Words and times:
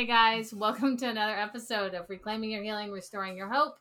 Hey 0.00 0.06
guys, 0.06 0.54
welcome 0.54 0.96
to 0.96 1.10
another 1.10 1.36
episode 1.36 1.92
of 1.92 2.08
Reclaiming 2.08 2.50
Your 2.50 2.62
Healing, 2.62 2.90
Restoring 2.90 3.36
Your 3.36 3.52
Hope. 3.52 3.74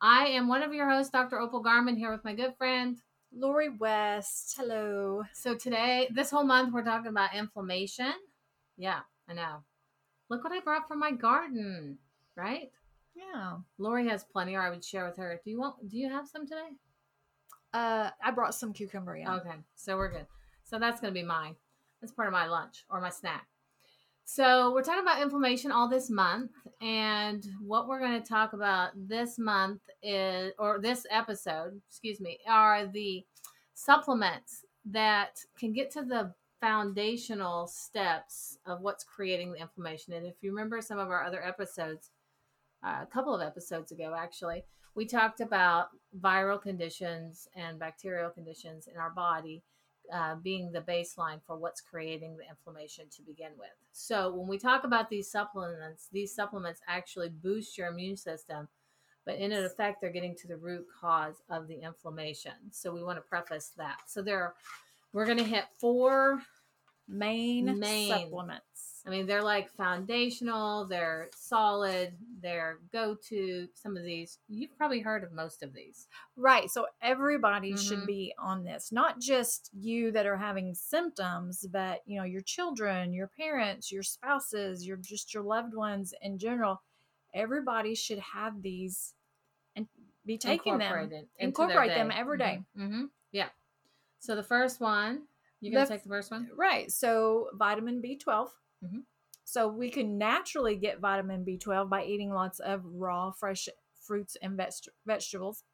I 0.00 0.26
am 0.26 0.46
one 0.46 0.62
of 0.62 0.72
your 0.72 0.88
hosts, 0.88 1.10
Dr. 1.10 1.40
Opal 1.40 1.58
Garman, 1.58 1.96
here 1.96 2.12
with 2.12 2.24
my 2.24 2.32
good 2.32 2.54
friend 2.56 2.96
Lori 3.34 3.68
West. 3.68 4.54
Hello. 4.56 5.24
So 5.32 5.56
today, 5.56 6.06
this 6.14 6.30
whole 6.30 6.44
month, 6.44 6.72
we're 6.72 6.84
talking 6.84 7.08
about 7.08 7.34
inflammation. 7.34 8.12
Yeah, 8.76 9.00
I 9.28 9.32
know. 9.32 9.64
Look 10.30 10.44
what 10.44 10.52
I 10.52 10.60
brought 10.60 10.86
from 10.86 11.00
my 11.00 11.10
garden, 11.10 11.98
right? 12.36 12.70
Yeah. 13.16 13.56
Lori 13.78 14.06
has 14.06 14.22
plenty, 14.22 14.54
or 14.54 14.60
I 14.60 14.70
would 14.70 14.84
share 14.84 15.06
with 15.06 15.16
her. 15.16 15.40
Do 15.44 15.50
you 15.50 15.58
want? 15.58 15.88
Do 15.88 15.98
you 15.98 16.08
have 16.08 16.28
some 16.28 16.46
today? 16.46 16.68
Uh, 17.74 18.10
I 18.24 18.30
brought 18.30 18.54
some 18.54 18.72
cucumber. 18.72 19.16
Yeah. 19.16 19.34
Okay, 19.38 19.56
so 19.74 19.96
we're 19.96 20.12
good. 20.12 20.26
So 20.62 20.78
that's 20.78 21.00
gonna 21.00 21.12
be 21.12 21.24
mine. 21.24 21.56
That's 22.00 22.12
part 22.12 22.28
of 22.28 22.32
my 22.32 22.46
lunch 22.46 22.84
or 22.88 23.00
my 23.00 23.10
snack. 23.10 23.48
So 24.24 24.72
we're 24.72 24.82
talking 24.82 25.02
about 25.02 25.20
inflammation 25.20 25.72
all 25.72 25.88
this 25.88 26.08
month, 26.08 26.52
and 26.80 27.44
what 27.60 27.86
we're 27.86 27.98
going 27.98 28.20
to 28.20 28.26
talk 28.28 28.52
about 28.52 28.90
this 28.96 29.38
month 29.38 29.82
is, 30.02 30.52
or 30.58 30.80
this 30.80 31.04
episode, 31.10 31.80
excuse 31.88 32.20
me, 32.20 32.38
are 32.48 32.86
the 32.86 33.24
supplements 33.74 34.64
that 34.86 35.38
can 35.58 35.72
get 35.72 35.90
to 35.92 36.02
the 36.02 36.32
foundational 36.60 37.66
steps 37.66 38.56
of 38.64 38.80
what's 38.80 39.04
creating 39.04 39.52
the 39.52 39.60
inflammation. 39.60 40.14
And 40.14 40.26
if 40.26 40.36
you 40.40 40.50
remember 40.50 40.80
some 40.80 40.98
of 40.98 41.10
our 41.10 41.24
other 41.24 41.44
episodes, 41.44 42.10
uh, 42.84 43.00
a 43.02 43.06
couple 43.06 43.34
of 43.34 43.42
episodes 43.42 43.92
ago, 43.92 44.14
actually, 44.16 44.64
we 44.94 45.04
talked 45.04 45.40
about 45.40 45.88
viral 46.20 46.60
conditions 46.60 47.48
and 47.56 47.78
bacterial 47.78 48.30
conditions 48.30 48.86
in 48.86 48.96
our 48.98 49.10
body 49.10 49.62
uh, 50.12 50.36
being 50.36 50.72
the 50.72 50.80
baseline 50.80 51.40
for 51.46 51.56
what's 51.56 51.80
creating 51.80 52.36
the 52.36 52.48
inflammation 52.48 53.06
to 53.10 53.22
begin 53.22 53.52
with. 53.58 53.70
So, 53.92 54.32
when 54.34 54.48
we 54.48 54.58
talk 54.58 54.84
about 54.84 55.10
these 55.10 55.30
supplements, 55.30 56.08
these 56.12 56.34
supplements 56.34 56.80
actually 56.88 57.28
boost 57.28 57.76
your 57.76 57.88
immune 57.88 58.16
system, 58.16 58.68
but 59.24 59.36
in 59.36 59.52
effect, 59.52 60.00
they're 60.00 60.10
getting 60.10 60.36
to 60.36 60.48
the 60.48 60.56
root 60.56 60.86
cause 61.00 61.42
of 61.50 61.68
the 61.68 61.80
inflammation. 61.80 62.52
So, 62.70 62.92
we 62.92 63.02
want 63.02 63.18
to 63.18 63.22
preface 63.22 63.72
that. 63.76 63.98
So, 64.06 64.22
there, 64.22 64.54
we're 65.12 65.26
going 65.26 65.38
to 65.38 65.44
hit 65.44 65.64
four 65.78 66.42
main, 67.08 67.78
main 67.78 68.08
supplements 68.08 68.91
I 69.04 69.10
mean, 69.10 69.26
they're 69.26 69.42
like 69.42 69.70
foundational, 69.72 70.86
they're 70.86 71.28
solid, 71.36 72.12
they're 72.40 72.78
go 72.92 73.16
to. 73.28 73.68
Some 73.74 73.96
of 73.96 74.04
these, 74.04 74.38
you've 74.48 74.76
probably 74.76 75.00
heard 75.00 75.24
of 75.24 75.32
most 75.32 75.62
of 75.62 75.72
these. 75.72 76.06
Right. 76.36 76.70
So 76.70 76.86
everybody 77.02 77.72
mm-hmm. 77.72 77.82
should 77.82 78.06
be 78.06 78.32
on 78.38 78.62
this, 78.62 78.92
not 78.92 79.20
just 79.20 79.70
you 79.72 80.12
that 80.12 80.26
are 80.26 80.36
having 80.36 80.74
symptoms, 80.74 81.66
but 81.72 82.02
you 82.06 82.18
know, 82.18 82.24
your 82.24 82.42
children, 82.42 83.12
your 83.12 83.28
parents, 83.36 83.90
your 83.90 84.04
spouses, 84.04 84.86
your 84.86 84.96
just 84.98 85.34
your 85.34 85.42
loved 85.42 85.74
ones 85.74 86.14
in 86.22 86.38
general. 86.38 86.80
Everybody 87.34 87.96
should 87.96 88.20
have 88.20 88.62
these 88.62 89.14
and 89.74 89.88
be 90.24 90.38
taking 90.38 90.78
them, 90.78 91.10
incorporate 91.38 91.90
them 91.90 92.12
every 92.14 92.38
day. 92.38 92.60
Mm-hmm. 92.78 92.86
Mm-hmm. 92.86 93.04
Yeah. 93.32 93.48
So 94.20 94.36
the 94.36 94.44
first 94.44 94.80
one, 94.80 95.22
you're 95.60 95.72
going 95.72 95.86
to 95.86 95.92
take 95.92 96.02
the 96.02 96.08
first 96.08 96.30
one? 96.30 96.48
Right. 96.56 96.90
So 96.90 97.48
vitamin 97.54 98.02
B12. 98.02 98.48
Mm-hmm. 98.84 99.00
So 99.44 99.68
we 99.68 99.90
can 99.90 100.18
naturally 100.18 100.76
get 100.76 101.00
vitamin 101.00 101.44
B12 101.44 101.88
by 101.88 102.04
eating 102.04 102.30
lots 102.32 102.58
of 102.60 102.82
raw, 102.84 103.32
fresh 103.32 103.68
fruits 104.00 104.36
and 104.40 104.60
vegetables. 105.06 105.64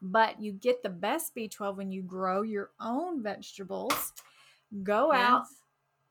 But 0.00 0.42
you 0.42 0.52
get 0.52 0.82
the 0.82 0.90
best 0.90 1.34
B12 1.34 1.76
when 1.76 1.92
you 1.92 2.02
grow 2.02 2.42
your 2.42 2.70
own 2.80 3.22
vegetables. 3.22 4.12
Go 4.82 5.12
yes. 5.12 5.22
out, 5.22 5.44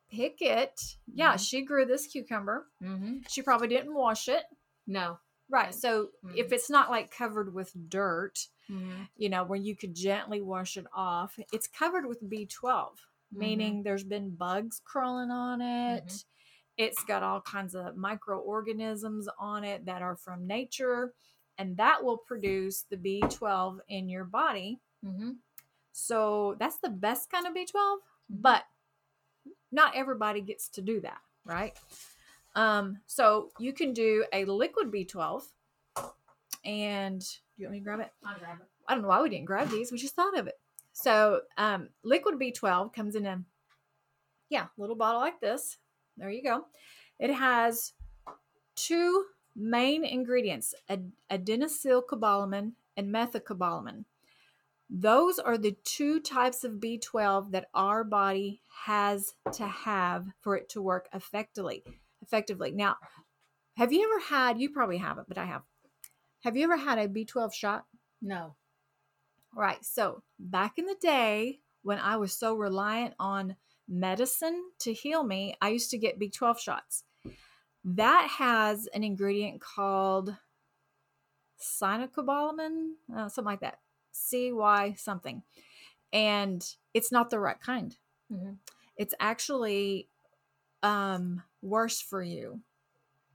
pick 0.10 0.42
it. 0.42 0.80
Yeah, 1.14 1.30
mm-hmm. 1.30 1.38
she 1.38 1.64
grew 1.64 1.86
this 1.86 2.08
cucumber. 2.08 2.68
Mm-hmm. 2.82 3.18
She 3.30 3.42
probably 3.42 3.68
didn't 3.68 3.94
wash 3.94 4.28
it. 4.28 4.44
No. 4.88 5.20
Right. 5.50 5.76
So 5.76 6.10
if 6.36 6.46
mm-hmm. 6.46 6.54
it's 6.54 6.70
not 6.70 6.90
like 6.90 7.12
covered 7.12 7.54
with 7.54 7.74
dirt, 7.90 8.48
mm-hmm. 8.70 9.04
you 9.18 9.30
know, 9.30 9.44
where 9.44 9.60
you 9.60 9.76
could 9.76 9.94
gently 9.94 10.42
wash 10.42 10.78
it 10.78 10.86
off, 10.96 11.38
it's 11.52 11.68
covered 11.68 12.06
with 12.06 12.24
B12 12.24 12.92
meaning 13.32 13.76
mm-hmm. 13.76 13.84
there's 13.84 14.04
been 14.04 14.36
bugs 14.36 14.82
crawling 14.84 15.32
on 15.32 15.62
it. 15.62 16.06
Mm-hmm. 16.06 16.18
It's 16.78 17.04
got 17.04 17.24
all 17.24 17.42
kinds 17.42 17.76
of 17.76 17.96
microorganisms 17.96 19.28
on 19.40 19.64
it 19.64 19.86
that 19.86 20.02
are 20.02 20.16
from 20.16 20.48
nature, 20.48 21.14
and 21.58 21.78
that 21.78 22.04
will 22.04 22.18
produce 22.18 22.86
the 22.90 22.98
B12 22.98 23.80
in 23.90 24.10
your 24.10 24.24
body. 24.26 24.80
Mm-hmm. 25.06 25.32
So 25.92 26.56
that's 26.60 26.78
the 26.78 26.90
best 26.90 27.30
kind 27.30 27.46
of 27.46 27.54
B12, 27.54 27.74
mm-hmm. 27.74 27.98
but 28.30 28.64
not 29.72 29.96
everybody 29.96 30.42
gets 30.42 30.70
to 30.70 30.82
do 30.82 31.02
that, 31.02 31.20
right? 31.46 31.78
Um, 32.56 33.00
so 33.08 33.52
you 33.60 33.74
can 33.74 33.94
do 33.94 34.26
a 34.34 34.46
liquid 34.46 34.92
B12, 34.92 35.44
and 36.66 37.20
do 37.20 37.28
you 37.58 37.66
want 37.68 37.74
me 37.74 37.80
to 37.80 37.84
grab 37.84 38.00
it? 38.00 38.12
I'll 38.26 38.38
grab 38.38 38.58
it. 38.60 38.68
I 38.88 38.94
don't 38.94 39.04
know 39.04 39.10
why 39.10 39.22
we 39.22 39.30
didn't 39.30 39.46
grab 39.46 39.70
these. 39.70 39.92
We 39.92 39.98
just 39.98 40.16
thought 40.16 40.38
of 40.38 40.48
it. 40.48 40.60
So 40.94 41.42
um, 41.58 41.90
liquid 42.04 42.36
B12 42.40 42.94
comes 42.94 43.16
in 43.16 43.26
a 43.26 43.44
yeah 44.50 44.68
little 44.78 44.96
bottle 44.96 45.22
like 45.22 45.40
this. 45.40 45.78
There 46.18 46.30
you 46.30 46.44
go. 46.44 46.66
It 47.20 47.34
has 47.34 47.94
two 48.76 49.26
main 49.56 50.04
ingredients: 50.04 50.74
ad- 50.90 51.12
adenosylcobalamin 51.32 52.74
and 52.98 53.14
methylcobalamin. 53.14 54.06
Those 54.94 55.40
are 55.40 55.58
the 55.58 55.78
two 55.86 56.20
types 56.20 56.66
of 56.66 56.74
B12 56.74 57.52
that 57.52 57.70
our 57.74 58.04
body 58.04 58.62
has 58.86 59.34
to 59.54 59.66
have 59.66 60.28
for 60.42 60.58
it 60.58 60.68
to 60.70 60.82
work 60.82 61.08
effectively. 61.14 61.84
Effectively. 62.22 62.72
Now, 62.74 62.98
have 63.78 63.94
you 63.94 64.04
ever 64.04 64.20
had? 64.20 64.60
You 64.60 64.70
probably 64.70 64.98
haven't, 64.98 65.30
but 65.30 65.38
I 65.38 65.46
have. 65.46 65.62
Have 66.42 66.58
you 66.58 66.66
ever 66.66 66.76
had 66.76 66.98
a 67.00 67.08
B12 67.08 67.54
shot? 67.54 67.86
No. 68.22 68.56
Right. 69.54 69.84
So 69.84 70.24
back 70.40 70.78
in 70.78 70.86
the 70.86 70.96
day 71.02 71.60
when 71.84 72.00
I 72.00 72.18
was 72.18 72.34
so 72.34 72.56
reliant 72.56 73.16
on 73.20 73.56
medicine 73.88 74.64
to 74.80 74.94
heal 74.94 75.24
me, 75.24 75.56
I 75.62 75.70
used 75.70 75.92
to 75.92 75.98
get 75.98 76.20
B12 76.20 76.60
shots. 76.60 77.04
That 77.84 78.30
has 78.38 78.88
an 78.88 79.04
ingredient 79.04 79.60
called 79.60 80.36
cyanocobalamin, 81.60 82.92
uh, 83.16 83.30
something 83.30 83.50
like 83.50 83.62
that. 83.62 83.80
CY 84.12 84.96
something. 84.98 85.44
And 86.14 86.66
it's 86.94 87.12
not 87.12 87.30
the 87.30 87.40
right 87.40 87.60
kind. 87.60 87.96
Mm-hmm. 88.32 88.54
It's 88.98 89.16
actually 89.20 90.10
um, 90.84 91.42
worse 91.62 92.02
for 92.02 92.22
you 92.22 92.62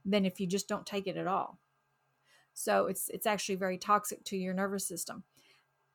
than 0.05 0.25
if 0.25 0.39
you 0.39 0.47
just 0.47 0.67
don't 0.67 0.85
take 0.85 1.07
it 1.07 1.17
at 1.17 1.27
all. 1.27 1.59
So 2.53 2.87
it's 2.87 3.09
it's 3.09 3.27
actually 3.27 3.55
very 3.55 3.77
toxic 3.77 4.23
to 4.25 4.37
your 4.37 4.53
nervous 4.53 4.87
system. 4.87 5.23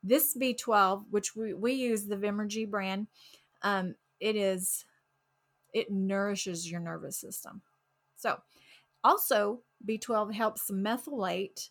This 0.03 0.37
B12, 0.37 1.05
which 1.11 1.37
we, 1.37 1.55
we 1.55 1.73
use 1.73 2.07
the 2.07 2.17
Vimergy 2.17 2.69
brand, 2.69 3.07
um, 3.63 3.95
it 4.21 4.37
is 4.37 4.85
it 5.73 5.91
nourishes 5.91 6.71
your 6.71 6.81
nervous 6.81 7.17
system. 7.17 7.63
So, 8.17 8.41
also 9.03 9.61
B12 9.87 10.35
helps 10.35 10.71
methylate 10.71 11.71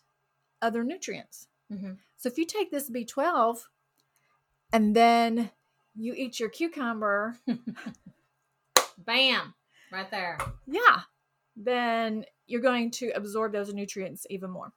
other 0.60 0.84
nutrients. 0.84 1.48
Mm-hmm. 1.72 1.92
So 2.16 2.28
if 2.28 2.38
you 2.38 2.44
take 2.44 2.70
this 2.70 2.90
B12 2.90 3.58
and 4.72 4.94
then 4.94 5.50
you 5.96 6.14
eat 6.16 6.38
your 6.38 6.48
cucumber, 6.48 7.36
bam, 8.98 9.54
right 9.90 10.10
there. 10.10 10.38
Yeah. 10.66 11.00
Then 11.56 12.24
you're 12.46 12.60
going 12.60 12.90
to 12.92 13.10
absorb 13.10 13.52
those 13.52 13.72
nutrients 13.72 14.26
even 14.30 14.50
more. 14.50 14.72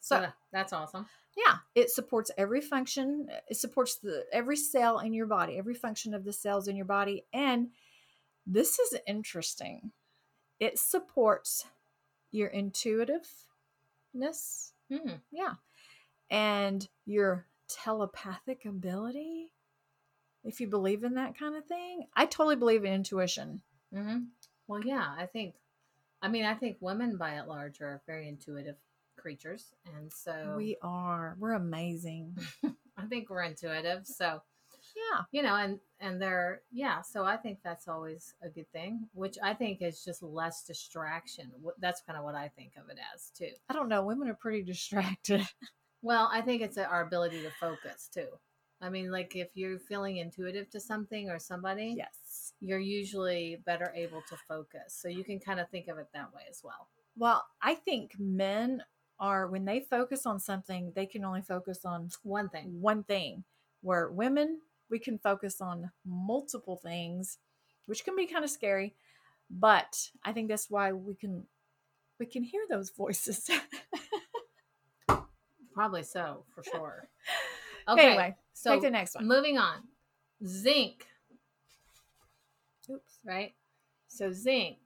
So, 0.00 0.26
that's 0.52 0.72
awesome. 0.72 1.06
Yeah, 1.36 1.56
it 1.74 1.90
supports 1.90 2.30
every 2.36 2.60
function. 2.60 3.28
It 3.48 3.56
supports 3.56 3.96
the 3.96 4.24
every 4.32 4.56
cell 4.56 4.98
in 4.98 5.12
your 5.12 5.26
body, 5.26 5.56
every 5.56 5.74
function 5.74 6.14
of 6.14 6.24
the 6.24 6.32
cells 6.32 6.66
in 6.66 6.76
your 6.76 6.86
body. 6.86 7.24
And 7.32 7.68
this 8.46 8.78
is 8.78 8.96
interesting. 9.06 9.92
It 10.58 10.78
supports 10.78 11.64
your 12.32 12.48
intuitiveness. 12.48 14.72
Mm-hmm. 14.90 15.16
Yeah. 15.30 15.54
And 16.30 16.88
your 17.06 17.46
telepathic 17.68 18.64
ability. 18.64 19.52
If 20.44 20.60
you 20.60 20.66
believe 20.66 21.04
in 21.04 21.14
that 21.14 21.38
kind 21.38 21.56
of 21.56 21.66
thing, 21.66 22.06
I 22.16 22.26
totally 22.26 22.56
believe 22.56 22.84
in 22.84 22.92
intuition. 22.92 23.60
Mm-hmm. 23.94 24.18
Well, 24.66 24.84
yeah, 24.84 25.06
I 25.16 25.26
think, 25.26 25.54
I 26.22 26.28
mean, 26.28 26.44
I 26.44 26.54
think 26.54 26.78
women 26.80 27.16
by 27.16 27.30
and 27.30 27.48
large 27.48 27.80
are 27.80 28.02
very 28.06 28.28
intuitive 28.28 28.76
creatures. 29.18 29.72
And 29.96 30.12
so 30.12 30.54
we 30.56 30.76
are. 30.82 31.36
We're 31.38 31.52
amazing. 31.54 32.36
I 32.96 33.06
think 33.06 33.30
we're 33.30 33.42
intuitive. 33.42 34.06
So 34.06 34.40
yeah, 34.96 35.22
you 35.32 35.42
know, 35.42 35.54
and 35.54 35.78
and 36.00 36.20
they're 36.20 36.62
yeah. 36.72 37.02
So 37.02 37.24
I 37.24 37.36
think 37.36 37.58
that's 37.62 37.88
always 37.88 38.34
a 38.42 38.48
good 38.48 38.70
thing, 38.72 39.08
which 39.12 39.36
I 39.42 39.54
think 39.54 39.82
is 39.82 40.04
just 40.04 40.22
less 40.22 40.64
distraction. 40.64 41.50
That's 41.78 42.00
kind 42.00 42.18
of 42.18 42.24
what 42.24 42.34
I 42.34 42.48
think 42.56 42.72
of 42.76 42.88
it 42.88 42.98
as 43.14 43.30
too. 43.36 43.50
I 43.68 43.74
don't 43.74 43.88
know. 43.88 44.02
Women 44.04 44.28
are 44.28 44.34
pretty 44.34 44.62
distracted. 44.62 45.42
well, 46.02 46.28
I 46.32 46.40
think 46.40 46.62
it's 46.62 46.78
our 46.78 47.02
ability 47.06 47.42
to 47.42 47.50
focus 47.60 48.08
too. 48.12 48.26
I 48.80 48.90
mean, 48.90 49.10
like 49.10 49.34
if 49.34 49.48
you're 49.54 49.78
feeling 49.78 50.18
intuitive 50.18 50.70
to 50.70 50.80
something 50.80 51.30
or 51.30 51.38
somebody, 51.40 51.94
Yes. 51.96 52.52
you're 52.60 52.78
usually 52.78 53.58
better 53.66 53.92
able 53.94 54.22
to 54.28 54.36
focus. 54.48 54.96
So 55.00 55.08
you 55.08 55.24
can 55.24 55.40
kind 55.40 55.58
of 55.58 55.68
think 55.70 55.88
of 55.88 55.98
it 55.98 56.06
that 56.14 56.32
way 56.32 56.42
as 56.48 56.60
well. 56.62 56.88
Well, 57.16 57.44
I 57.60 57.74
think 57.74 58.12
men 58.20 58.80
are 59.20 59.46
when 59.48 59.64
they 59.64 59.80
focus 59.80 60.26
on 60.26 60.38
something, 60.40 60.92
they 60.94 61.06
can 61.06 61.24
only 61.24 61.42
focus 61.42 61.84
on 61.84 62.10
One 62.22 62.48
thing. 62.48 62.80
one 62.80 63.02
thing. 63.04 63.44
Where 63.80 64.10
women, 64.10 64.60
we 64.90 64.98
can 64.98 65.18
focus 65.18 65.60
on 65.60 65.90
multiple 66.04 66.76
things, 66.76 67.38
which 67.86 68.04
can 68.04 68.16
be 68.16 68.26
kind 68.26 68.44
of 68.44 68.50
scary. 68.50 68.94
But 69.50 70.10
I 70.24 70.32
think 70.32 70.48
that's 70.48 70.68
why 70.70 70.92
we 70.92 71.14
can 71.14 71.44
we 72.18 72.26
can 72.26 72.42
hear 72.42 72.62
those 72.68 72.90
voices. 72.90 73.48
Probably 75.72 76.02
so, 76.02 76.44
for 76.54 76.62
sure. 76.62 77.08
Okay. 77.88 78.06
Anyway, 78.08 78.36
so 78.52 78.72
take 78.74 78.82
the 78.82 78.90
next 78.90 79.14
one. 79.14 79.26
moving 79.26 79.56
on. 79.56 79.76
Zinc, 80.46 81.06
Oops. 82.90 83.18
right? 83.24 83.54
So 84.08 84.30
zinc 84.30 84.76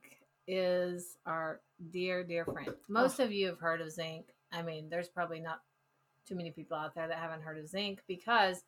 is 0.47 1.17
our 1.25 1.59
dear, 1.91 2.23
dear 2.23 2.45
friend. 2.45 2.73
Most 2.87 3.19
of 3.19 3.31
you 3.31 3.47
have 3.47 3.59
heard 3.59 3.81
of 3.81 3.91
zinc. 3.91 4.27
I 4.51 4.61
mean, 4.61 4.89
there's 4.89 5.09
probably 5.09 5.39
not 5.39 5.61
too 6.27 6.35
many 6.35 6.51
people 6.51 6.77
out 6.77 6.95
there 6.95 7.07
that 7.07 7.17
haven't 7.17 7.41
heard 7.41 7.57
of 7.57 7.67
zinc 7.67 8.01
because 8.07 8.63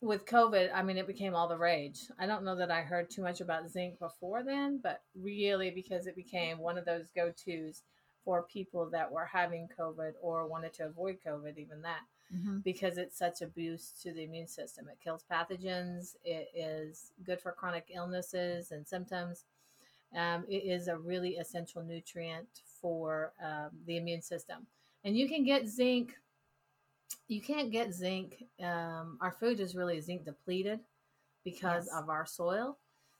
with 0.00 0.26
COVID, 0.26 0.70
I 0.74 0.82
mean, 0.82 0.96
it 0.98 1.06
became 1.06 1.34
all 1.34 1.48
the 1.48 1.56
rage. 1.56 2.00
I 2.18 2.26
don't 2.26 2.44
know 2.44 2.56
that 2.56 2.70
I 2.70 2.82
heard 2.82 3.08
too 3.08 3.22
much 3.22 3.40
about 3.40 3.70
zinc 3.70 3.98
before 3.98 4.42
then, 4.42 4.80
but 4.82 5.02
really 5.14 5.70
because 5.70 6.06
it 6.06 6.16
became 6.16 6.58
one 6.58 6.76
of 6.76 6.84
those 6.84 7.10
go 7.14 7.30
tos 7.32 7.82
for 8.24 8.42
people 8.42 8.88
that 8.90 9.10
were 9.10 9.24
having 9.24 9.68
COVID 9.78 10.12
or 10.20 10.46
wanted 10.46 10.72
to 10.74 10.86
avoid 10.86 11.18
COVID, 11.24 11.56
even 11.58 11.82
that 11.82 12.02
Mhm. 12.32 12.62
because 12.62 12.96
it's 12.98 13.16
such 13.16 13.42
a 13.42 13.46
boost 13.46 14.00
to 14.02 14.12
the 14.12 14.22
immune 14.24 14.46
system. 14.46 14.88
It 14.88 15.00
kills 15.00 15.24
pathogens. 15.30 16.16
It 16.24 16.48
is 16.54 17.12
good 17.22 17.40
for 17.40 17.52
chronic 17.52 17.90
illnesses 17.92 18.72
and 18.72 18.86
symptoms. 18.86 19.44
Um, 20.16 20.44
it 20.48 20.64
is 20.64 20.88
a 20.88 20.98
really 20.98 21.36
essential 21.36 21.82
nutrient 21.82 22.48
for 22.80 23.32
um, 23.42 23.70
the 23.86 23.96
immune 23.96 24.22
system. 24.22 24.66
And 25.04 25.16
you 25.16 25.28
can 25.28 25.44
get 25.44 25.66
zinc. 25.68 26.14
You 27.28 27.40
can't 27.40 27.70
get 27.70 27.94
zinc. 27.94 28.44
Um, 28.62 29.18
our 29.20 29.32
food 29.32 29.60
is 29.60 29.74
really 29.74 30.00
zinc 30.00 30.24
depleted 30.24 30.80
because 31.44 31.86
Yes. 31.86 31.94
of 31.96 32.08
our 32.10 32.26
soil. 32.26 32.78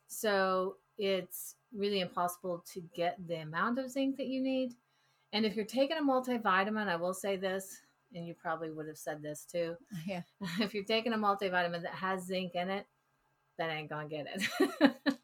So 0.09 0.77
it's 0.99 1.57
really 1.75 2.01
impossible 2.01 2.65
to 2.73 2.81
get 2.95 3.17
the 3.27 3.37
amount 3.37 3.79
of 3.79 3.91
zinc 3.91 4.17
that 4.19 4.27
you 4.27 4.43
need. 4.43 4.75
And 5.33 5.47
if 5.47 5.57
you're 5.57 5.65
taking 5.65 5.99
a 5.99 6.03
multivitamin, 6.03 6.89
I 6.89 6.97
will 6.97 7.15
say 7.15 7.37
this, 7.37 7.81
and 8.15 8.27
you 8.27 8.35
probably 8.35 8.71
would 8.71 8.87
have 8.89 8.99
said 8.99 9.23
this 9.23 9.45
too. 9.45 9.77
Yeah. 10.07 10.23
If 10.61 10.75
you're 10.75 10.85
taking 10.85 11.13
a 11.15 11.19
multivitamin 11.19 11.83
that 11.83 11.95
has 11.95 12.25
zinc 12.27 12.55
in 12.55 12.69
it, 12.71 12.87
that 13.59 13.71
ain't 13.71 13.89
gonna 13.91 14.09
get 14.09 14.27
it. 14.35 14.95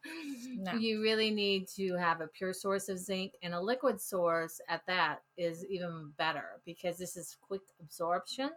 No. 0.60 0.72
You 0.74 1.00
really 1.00 1.30
need 1.30 1.68
to 1.76 1.94
have 1.94 2.20
a 2.20 2.26
pure 2.26 2.52
source 2.52 2.88
of 2.88 2.98
zinc, 2.98 3.34
and 3.42 3.54
a 3.54 3.60
liquid 3.60 4.00
source 4.00 4.60
at 4.68 4.84
that 4.86 5.22
is 5.36 5.64
even 5.66 6.12
better 6.18 6.60
because 6.64 6.98
this 6.98 7.16
is 7.16 7.36
quick 7.40 7.60
absorption, 7.80 8.50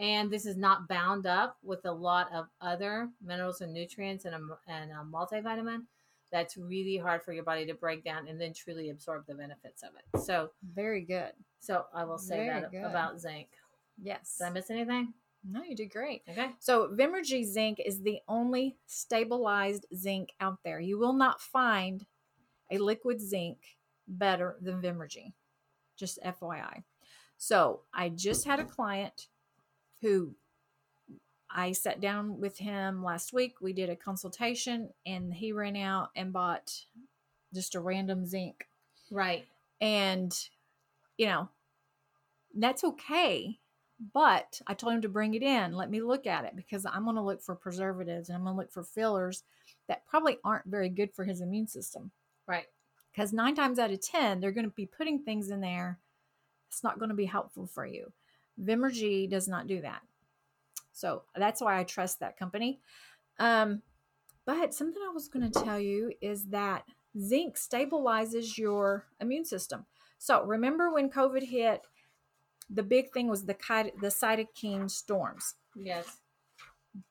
and 0.00 0.30
this 0.32 0.46
is 0.46 0.56
not 0.56 0.88
bound 0.88 1.26
up 1.26 1.56
with 1.62 1.84
a 1.84 1.92
lot 1.92 2.32
of 2.32 2.46
other 2.60 3.08
minerals 3.24 3.60
and 3.60 3.72
nutrients 3.72 4.24
and 4.24 4.34
a, 4.34 4.40
and 4.66 4.90
a 4.90 5.04
multivitamin. 5.04 5.82
That's 6.32 6.56
really 6.56 6.96
hard 6.96 7.22
for 7.22 7.32
your 7.32 7.44
body 7.44 7.64
to 7.66 7.74
break 7.74 8.02
down 8.04 8.26
and 8.26 8.40
then 8.40 8.52
truly 8.52 8.90
absorb 8.90 9.24
the 9.26 9.34
benefits 9.34 9.82
of 9.82 9.90
it. 9.96 10.20
So, 10.20 10.50
Very 10.74 11.02
good. 11.02 11.32
so 11.60 11.84
I 11.94 12.04
will 12.04 12.18
say 12.18 12.36
Very 12.46 12.60
that 12.62 12.70
good. 12.72 12.82
about 12.84 13.20
zinc. 13.20 13.48
Yes. 14.02 14.36
Did 14.38 14.44
I 14.46 14.50
miss 14.50 14.70
anything? 14.70 15.14
No, 15.50 15.62
you 15.62 15.74
did 15.74 15.90
great. 15.90 16.22
Okay. 16.28 16.50
So, 16.58 16.88
Vimergy 16.88 17.44
zinc 17.44 17.80
is 17.84 18.02
the 18.02 18.20
only 18.28 18.76
stabilized 18.86 19.86
zinc 19.94 20.30
out 20.40 20.58
there. 20.64 20.78
You 20.78 20.98
will 20.98 21.14
not 21.14 21.40
find 21.40 22.04
a 22.70 22.78
liquid 22.78 23.20
zinc 23.20 23.58
better 24.06 24.56
than 24.60 24.82
Vimergy. 24.82 25.32
Just 25.96 26.18
FYI. 26.22 26.82
So, 27.38 27.80
I 27.94 28.10
just 28.10 28.46
had 28.46 28.60
a 28.60 28.64
client 28.64 29.28
who 30.02 30.34
I 31.50 31.72
sat 31.72 32.00
down 32.00 32.40
with 32.40 32.58
him 32.58 33.02
last 33.02 33.32
week. 33.32 33.54
We 33.60 33.72
did 33.72 33.88
a 33.88 33.96
consultation 33.96 34.90
and 35.06 35.32
he 35.32 35.52
ran 35.52 35.76
out 35.76 36.10
and 36.14 36.32
bought 36.32 36.84
just 37.54 37.74
a 37.74 37.80
random 37.80 38.26
zinc. 38.26 38.68
Right. 39.10 39.46
And, 39.80 40.32
you 41.16 41.26
know, 41.26 41.48
that's 42.54 42.84
okay. 42.84 43.58
But 44.14 44.60
I 44.66 44.74
told 44.74 44.94
him 44.94 45.02
to 45.02 45.08
bring 45.08 45.34
it 45.34 45.42
in. 45.42 45.72
Let 45.72 45.90
me 45.90 46.00
look 46.00 46.26
at 46.26 46.44
it 46.44 46.54
because 46.56 46.86
I'm 46.86 47.04
going 47.04 47.16
to 47.16 47.22
look 47.22 47.42
for 47.42 47.54
preservatives 47.54 48.28
and 48.28 48.36
I'm 48.36 48.44
going 48.44 48.54
to 48.54 48.58
look 48.60 48.72
for 48.72 48.84
fillers 48.84 49.42
that 49.88 50.06
probably 50.06 50.38
aren't 50.44 50.66
very 50.66 50.88
good 50.88 51.12
for 51.14 51.24
his 51.24 51.40
immune 51.40 51.66
system. 51.66 52.12
Right. 52.46 52.66
Because 53.12 53.32
nine 53.32 53.56
times 53.56 53.78
out 53.78 53.90
of 53.90 54.00
10, 54.00 54.40
they're 54.40 54.52
going 54.52 54.66
to 54.66 54.72
be 54.72 54.86
putting 54.86 55.20
things 55.20 55.50
in 55.50 55.60
there 55.60 55.98
It's 56.68 56.84
not 56.84 56.98
going 56.98 57.08
to 57.08 57.14
be 57.16 57.24
helpful 57.26 57.66
for 57.66 57.86
you. 57.86 58.12
Vimergy 58.62 59.28
does 59.28 59.48
not 59.48 59.66
do 59.66 59.80
that. 59.80 60.02
So 60.92 61.22
that's 61.36 61.60
why 61.60 61.78
I 61.78 61.84
trust 61.84 62.20
that 62.20 62.36
company. 62.36 62.80
Um, 63.38 63.82
but 64.46 64.74
something 64.74 65.02
I 65.02 65.12
was 65.12 65.28
going 65.28 65.50
to 65.50 65.64
tell 65.64 65.78
you 65.78 66.12
is 66.20 66.46
that 66.46 66.84
zinc 67.20 67.56
stabilizes 67.56 68.58
your 68.58 69.06
immune 69.20 69.44
system. 69.44 69.86
So 70.18 70.44
remember 70.44 70.92
when 70.92 71.10
COVID 71.10 71.44
hit, 71.44 71.82
the 72.70 72.82
big 72.82 73.12
thing 73.12 73.28
was 73.28 73.44
the 73.44 73.56
the 74.00 74.08
cytokine 74.08 74.90
storms. 74.90 75.54
Yes. 75.76 76.18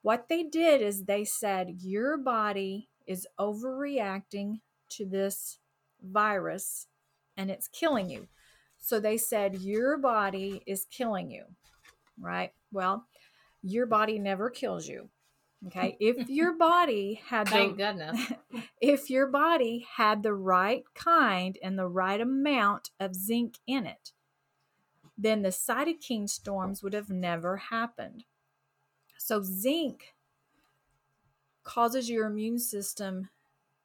What 0.01 0.27
they 0.30 0.44
did 0.44 0.81
is 0.81 1.04
they 1.04 1.25
said 1.25 1.77
your 1.81 2.18
body 2.18 2.89
is 3.06 3.27
overreacting 3.39 4.59
to 4.89 5.06
this 5.06 5.59
virus 6.01 6.88
and 7.36 7.50
it's 7.50 7.68
killing 7.68 8.09
you. 8.09 8.27
So 8.77 9.00
they 9.00 9.18
said 9.18 9.56
your 9.62 9.98
body 9.98 10.62
is 10.65 10.86
killing 10.86 11.31
you. 11.31 11.45
Right? 12.19 12.51
Well, 12.71 13.06
your 13.62 13.86
body 13.86 14.19
never 14.19 14.50
kills 14.50 14.88
you. 14.88 15.09
Okay? 15.68 15.98
If 16.00 16.30
your 16.30 16.54
body 16.54 17.21
had 17.27 17.48
the 17.48 17.51
Thank 17.51 17.77
goodness. 17.77 18.31
if 18.81 19.09
your 19.09 19.27
body 19.27 19.88
had 19.95 20.24
the 20.24 20.33
right 20.33 20.83
kind 20.94 21.57
and 21.63 21.77
the 21.77 21.88
right 21.88 22.21
amount 22.21 22.92
of 23.00 23.15
zinc 23.15 23.56
in 23.65 23.86
it, 23.86 24.12
then 25.18 25.42
the 25.42 25.50
cytokine 25.50 26.30
storms 26.30 26.84
would 26.84 26.94
have 26.94 27.10
never 27.10 27.58
happened. 27.58 28.25
So, 29.18 29.42
zinc 29.42 30.14
causes 31.64 32.10
your 32.10 32.28
immune 32.28 32.60
system 32.60 33.30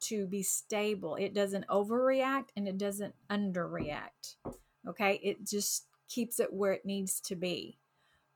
to 0.00 0.26
be 0.26 0.42
stable. 0.42 1.16
It 1.16 1.34
doesn't 1.34 1.66
overreact 1.68 2.48
and 2.56 2.68
it 2.68 2.76
doesn't 2.76 3.14
underreact. 3.30 4.36
Okay, 4.86 5.20
it 5.22 5.46
just 5.46 5.86
keeps 6.08 6.38
it 6.38 6.52
where 6.52 6.72
it 6.72 6.84
needs 6.84 7.20
to 7.22 7.36
be. 7.36 7.78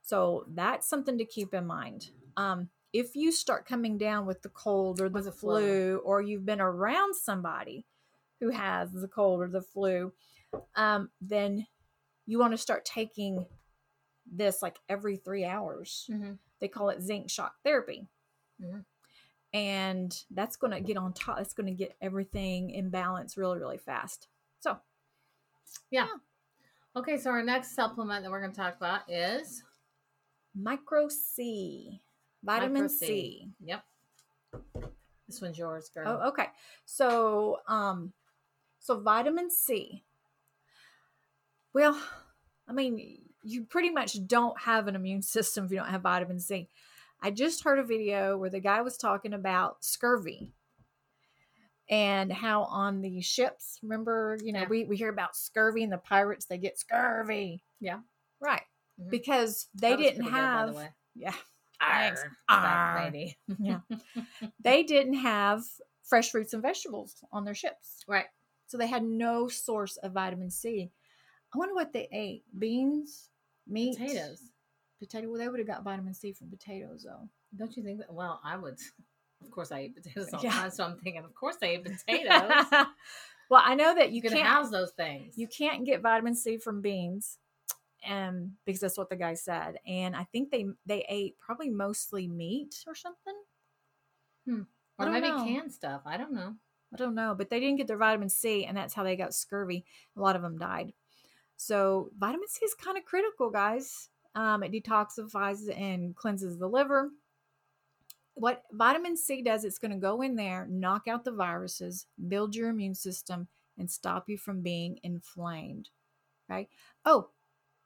So, 0.03 0.47
that's 0.49 0.89
something 0.89 1.19
to 1.19 1.25
keep 1.25 1.53
in 1.53 1.67
mind. 1.67 2.11
Um, 2.37 2.71
if 2.93 3.15
you 3.15 3.31
start 3.31 3.67
coming 3.69 3.99
down 3.99 4.25
with 4.25 4.41
the 4.41 4.49
cold 4.49 5.01
or 5.01 5.11
the 5.11 5.21
the 5.21 5.33
flu, 5.33 5.61
flu. 5.61 5.97
or 5.99 6.23
you've 6.23 6.47
been 6.47 6.63
around 6.63 7.15
somebody 7.15 7.85
who 8.41 8.51
has 8.51 8.91
the 8.93 9.09
cold 9.09 9.43
or 9.43 9.49
the 9.49 9.61
flu, 9.61 10.13
um, 10.77 11.11
then 11.21 11.67
you 12.27 12.39
want 12.39 12.53
to 12.53 12.59
start 12.59 12.85
taking 12.85 13.47
this 14.31 14.63
like 14.63 14.79
every 14.89 15.17
three 15.17 15.45
hours. 15.45 16.05
hmm 16.09 16.33
They 16.61 16.69
call 16.69 16.91
it 16.91 17.03
zinc 17.03 17.31
shock 17.31 17.55
therapy. 17.65 18.09
Mhm. 18.61 18.85
And 19.53 20.25
that's 20.31 20.57
going 20.57 20.73
to 20.73 20.81
get 20.81 20.97
on 20.97 21.13
top, 21.13 21.39
it's 21.41 21.55
going 21.55 21.69
to 21.69 21.73
get 21.73 21.97
everything 22.03 22.71
in 22.71 22.91
balance 22.91 23.37
really, 23.37 23.59
really 23.59 23.79
fast. 23.79 24.29
So, 24.61 24.79
yeah. 25.91 26.09
Okay, 26.95 27.17
so 27.17 27.31
our 27.31 27.43
next 27.43 27.75
supplement 27.75 28.25
that 28.25 28.31
we're 28.31 28.41
going 28.41 28.53
to 28.53 28.57
talk 28.61 28.77
about 28.77 29.09
is 29.09 29.63
micro 30.55 31.09
C, 31.09 32.01
vitamin 32.43 32.85
Micro 32.85 32.89
C. 32.89 33.51
Yep. 33.61 33.85
This 35.29 35.41
one's 35.41 35.59
yours, 35.59 35.89
girl. 35.91 36.21
Oh, 36.23 36.29
okay. 36.29 36.47
So, 36.85 37.59
um, 37.69 38.13
so 38.79 39.01
vitamin 39.01 39.51
C. 39.51 40.05
Well, 41.77 42.01
I 42.67 42.73
mean, 42.73 43.19
you 43.43 43.65
pretty 43.65 43.91
much 43.91 44.27
don't 44.27 44.59
have 44.63 44.89
an 44.89 44.97
immune 44.97 45.21
system 45.21 45.67
if 45.67 45.71
you 45.71 45.77
don't 45.77 45.91
have 45.91 46.01
vitamin 46.01 46.41
C. 46.41 46.71
I 47.21 47.31
just 47.31 47.65
heard 47.65 47.79
a 47.79 47.83
video 47.85 48.39
where 48.39 48.49
the 48.49 48.61
guy 48.61 48.81
was 48.81 48.97
talking 48.97 49.35
about 49.35 49.85
scurvy 49.85 50.55
and 51.91 52.33
how 52.33 52.63
on 52.63 53.03
the 53.03 53.21
ships, 53.21 53.79
remember, 53.83 54.39
you 54.43 54.55
know, 54.55 54.61
Yeah. 54.61 54.69
we, 54.71 54.85
we 54.85 54.97
hear 54.97 55.11
about 55.11 55.37
scurvy 55.37 55.83
and 55.83 55.93
the 55.93 55.99
pirates, 55.99 56.47
they 56.47 56.57
get 56.57 56.79
scurvy. 56.79 57.63
Yeah. 57.79 58.01
Right. 58.41 58.63
Mhm. 58.99 59.11
Because 59.11 59.69
they 59.75 59.97
didn't 59.97 60.15
pretty 60.23 60.31
good, 60.31 60.35
have, 60.35 60.75
the 60.77 60.89
yeah, 61.15 61.35
Thanks. 61.79 62.25
Arr. 62.49 63.05
lady. 63.05 63.37
yeah, 63.59 63.81
they 64.61 64.83
didn't 64.83 65.13
have 65.19 65.63
fresh 66.05 66.31
fruits 66.31 66.55
and 66.55 66.63
vegetables 66.63 67.23
on 67.33 67.45
their 67.45 67.55
ships. 67.55 68.03
Right. 68.09 68.29
So 68.67 68.79
they 68.79 68.87
had 68.87 69.05
no 69.05 69.49
source 69.49 69.99
of 69.99 70.13
vitamin 70.13 70.51
C. 70.51 70.91
I 71.55 71.59
wonder 71.59 71.75
what 71.75 71.93
they 71.93 72.09
ate. 72.13 72.45
Beans, 72.59 73.31
meat, 73.67 73.99
Potatoes. 73.99 74.43
Potato. 74.99 75.29
Well, 75.29 75.39
they 75.39 75.49
would 75.49 75.59
have 75.61 75.69
got 75.69 75.85
vitamin 75.85 76.15
C 76.15 76.33
from 76.33 76.49
potatoes, 76.51 77.05
though. 77.07 77.29
Don't 77.57 77.77
you 77.77 77.83
think 77.83 77.99
that? 77.99 78.13
Well, 78.13 78.41
I 78.45 78.57
would. 78.57 78.79
Of 79.43 79.51
course, 79.51 79.71
I 79.71 79.83
eat 79.83 79.95
potatoes 79.97 80.33
all 80.33 80.43
Yeah. 80.43 80.51
the 80.51 80.57
time, 80.57 80.71
so 80.71 80.85
I'm 80.85 80.99
thinking, 80.99 81.25
of 81.25 81.35
course, 81.35 81.57
I 81.63 81.75
eat 81.75 81.85
potatoes. 82.07 82.65
well, 83.51 83.63
I 83.65 83.75
know 83.75 83.95
that 83.95 84.11
you 84.13 84.23
can 84.23 84.33
can't 84.33 84.47
house 84.47 84.71
those 84.71 84.93
things. 84.93 85.37
you 85.37 85.47
can't 85.47 85.85
get 85.85 86.01
vitamin 86.03 86.35
C 86.35 86.57
from 86.59 86.81
beans, 86.81 87.39
um, 88.09 88.53
because 88.65 88.81
that's 88.81 88.97
what 88.99 89.11
the 89.11 89.17
guy 89.17 89.35
said. 89.35 89.77
And 89.87 90.17
I 90.17 90.25
think 90.25 90.51
they 90.51 90.67
they 90.87 91.05
ate 91.09 91.39
probably 91.39 91.69
mostly 91.71 92.27
meat 92.27 92.83
or 92.87 92.95
something. 92.95 93.35
I 94.49 95.05
or 95.05 95.11
maybe 95.11 95.29
know. 95.29 95.45
canned 95.45 95.73
stuff. 95.73 96.03
I 96.07 96.17
don't 96.17 96.33
know. 96.33 96.55
I 96.93 96.97
don't 96.97 97.15
know, 97.15 97.35
but 97.37 97.51
they 97.51 97.61
didn't 97.61 97.77
get 97.77 97.89
their 97.89 97.97
vitamin 97.99 98.29
C, 98.29 98.65
and 98.65 98.77
that's 98.77 98.95
how 98.95 99.03
they 99.03 99.17
got 99.17 99.35
scurvy. 99.35 99.85
A 100.17 100.21
lot 100.21 100.37
of 100.37 100.43
them 100.43 100.57
died. 100.57 100.93
So 101.57 102.11
vitamin 102.19 102.49
C 102.49 102.65
is 102.65 102.75
kind 102.75 102.99
of 102.99 103.05
critical, 103.05 103.51
guys. 103.51 104.09
Um, 104.35 104.63
it 104.63 104.73
detoxifies 104.73 105.75
and 105.77 106.15
cleanses 106.15 106.59
the 106.59 106.69
liver. 106.69 107.11
What 108.35 108.65
vitamin 108.71 109.17
C 109.17 109.41
does, 109.41 109.65
it's 109.65 109.79
going 109.79 109.93
to 109.93 109.97
go 109.97 110.21
in 110.21 110.37
there, 110.37 110.67
knock 110.69 111.09
out 111.09 111.25
the 111.25 111.33
viruses, 111.33 112.07
build 112.29 112.55
your 112.55 112.69
immune 112.69 112.95
system, 112.95 113.49
and 113.79 113.91
stop 113.91 114.29
you 114.29 114.37
from 114.37 114.61
being 114.61 114.99
inflamed. 115.03 115.89
Okay. 116.51 116.69
Oh, 117.05 117.31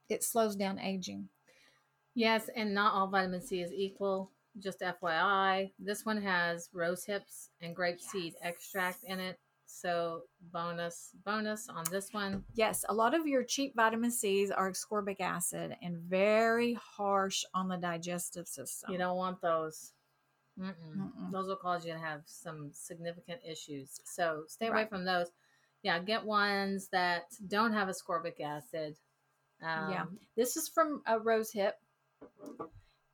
it 0.09 0.25
slows 0.25 0.57
down 0.57 0.81
aging. 0.81 1.29
Yes, 2.15 2.51
and 2.57 2.75
not 2.75 2.95
all 2.95 3.07
vitamin 3.07 3.41
C 3.41 3.61
is 3.61 3.73
equal. 3.73 4.33
Just 4.59 4.81
FYI, 4.81 5.71
this 5.79 6.05
one 6.05 6.21
has 6.21 6.69
rose 6.73 7.05
hips 7.05 7.51
and 7.63 7.75
grape 7.75 8.01
seed 8.01 8.35
extract 8.43 9.05
in 9.05 9.21
it. 9.21 9.39
So 9.73 10.23
bonus, 10.53 11.13
bonus 11.25 11.69
on 11.69 11.85
this 11.91 12.13
one. 12.13 12.45
Yes, 12.55 12.85
a 12.89 12.95
lot 12.95 13.15
of 13.15 13.27
your 13.27 13.45
cheap 13.45 13.75
vitamin 13.77 14.11
C's 14.11 14.51
are 14.51 14.71
ascorbic 14.71 15.21
acid 15.21 15.77
and 15.81 15.97
very 15.97 16.75
harsh 16.75 17.45
on 17.55 17.69
the 17.69 17.77
digestive 17.77 18.49
system. 18.49 18.93
You 18.93 18.99
don't 18.99 19.17
want 19.17 19.41
those. 19.41 19.93
Mm-mm. 20.59 20.75
Mm-mm. 20.97 21.31
Those 21.31 21.47
will 21.47 21.57
cause 21.57 21.87
you 21.87 21.93
to 21.93 21.99
have 21.99 22.23
some 22.27 22.71
significant 22.73 23.41
issues. 23.49 24.01
So 24.05 24.45
stay 24.49 24.67
away 24.67 24.83
Right. 24.83 24.89
from 24.91 25.05
those. 25.05 25.29
Yeah, 25.83 25.99
get 26.01 26.25
ones 26.25 26.89
that 26.89 27.33
don't 27.47 27.73
have 27.73 27.89
ascorbic 27.89 28.41
acid. 28.41 28.97
Um, 29.63 29.91
Yeah. 29.91 30.07
This 30.37 30.57
is 30.57 30.69
from 30.69 31.03
a 31.07 31.19
rose 31.19 31.53
hip. 31.53 31.81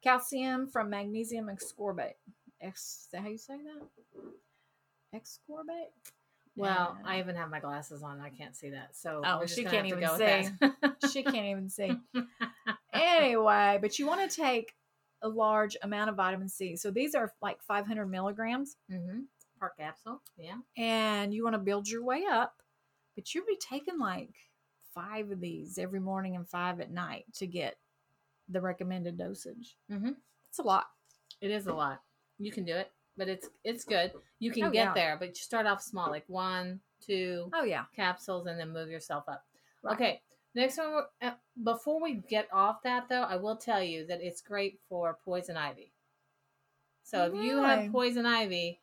Calcium 0.02 0.68
from 0.68 0.90
magnesium 0.90 1.46
ascorbate. 1.46 2.14
Ex, 2.60 3.02
is 3.02 3.08
that 3.12 3.22
how 3.22 3.28
you 3.28 3.38
say 3.38 3.58
that? 3.62 4.32
Ascorbate? 5.14 5.92
Well, 6.56 6.96
And- 6.98 7.06
I 7.06 7.18
even 7.18 7.36
have 7.36 7.50
my 7.50 7.60
glasses 7.60 8.02
on. 8.02 8.20
I 8.20 8.30
can't 8.30 8.56
see 8.56 8.70
that. 8.70 8.96
So 8.96 9.22
Oh, 9.24 9.46
she 9.46 9.64
can't 9.64 9.86
even 9.86 10.08
see. 10.16 11.08
she 11.12 11.22
can't 11.22 11.46
even 11.46 11.68
see. 11.68 11.96
Anyway, 12.92 13.78
but 13.80 13.98
you 13.98 14.06
want 14.06 14.28
to 14.28 14.34
take 14.36 14.74
a 15.22 15.28
large 15.28 15.76
amount 15.82 16.10
of 16.10 16.16
vitamin 16.16 16.48
C. 16.48 16.76
So 16.76 16.90
these 16.90 17.14
are 17.14 17.32
like 17.42 17.62
500 17.62 18.06
milligrams, 18.06 18.76
mm-hmm. 18.90 19.20
Per 19.60 19.70
capsule. 19.78 20.20
Yeah. 20.36 20.56
and 20.76 21.32
you 21.32 21.42
want 21.44 21.54
to 21.54 21.58
build 21.58 21.88
your 21.88 22.04
way 22.04 22.24
up. 22.30 22.54
But 23.14 23.34
you'll 23.34 23.46
be 23.46 23.56
taking 23.58 23.98
like 23.98 24.34
five 24.94 25.30
of 25.30 25.40
these 25.40 25.78
every 25.78 26.00
morning 26.00 26.36
and 26.36 26.46
five 26.48 26.80
at 26.80 26.90
night 26.90 27.24
to 27.34 27.46
get 27.46 27.76
the 28.48 28.60
recommended 28.60 29.16
dosage. 29.18 29.76
Mm-hmm. 29.90 30.12
It's 30.50 30.58
a 30.58 30.62
lot. 30.62 30.86
It 31.40 31.50
is 31.50 31.66
a 31.66 31.72
lot. 31.74 32.02
You 32.38 32.52
can 32.52 32.64
do 32.64 32.74
it, 32.76 32.90
but 33.16 33.28
it's 33.28 33.48
it's 33.64 33.84
good. 33.84 34.12
You 34.38 34.50
can 34.50 34.64
Oh, 34.64 34.70
get 34.70 34.84
yeah. 34.88 34.94
there, 34.94 35.16
but 35.18 35.28
you 35.28 35.34
start 35.34 35.66
off 35.66 35.82
small, 35.82 36.10
like 36.10 36.24
one, 36.28 36.80
two 37.00 37.50
Oh 37.54 37.64
yeah. 37.64 37.84
capsules, 37.94 38.46
and 38.46 38.58
then 38.58 38.72
move 38.72 38.88
yourself 38.90 39.24
up. 39.28 39.44
Right. 39.82 39.94
Okay. 39.94 40.22
Next 40.54 40.78
one. 40.78 41.04
uh, 41.22 41.32
Before 41.62 42.00
we 42.02 42.14
get 42.28 42.48
off 42.52 42.82
that, 42.84 43.08
though, 43.08 43.22
I 43.22 43.36
will 43.36 43.56
tell 43.56 43.82
you 43.82 44.06
that 44.06 44.20
it's 44.22 44.40
great 44.40 44.80
for 44.88 45.18
poison 45.24 45.56
ivy. 45.56 45.92
So 47.02 47.24
if 47.26 47.34
you 47.34 47.62
have 47.62 47.92
poison 47.92 48.26
ivy, 48.26 48.80